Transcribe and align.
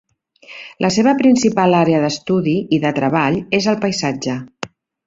La 0.85 0.89
seva 0.95 1.13
principal 1.19 1.77
àrea 1.81 2.01
d'estudi 2.07 2.57
i 2.79 2.83
de 2.87 2.95
treball 3.03 3.41
és 3.61 3.71
el 3.75 3.81
paisatge. 3.87 4.43